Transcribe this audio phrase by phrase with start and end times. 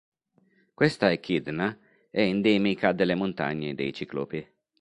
[0.73, 1.77] Questa echidna
[2.09, 4.43] è endemica delle Montagne dei Ciclopi.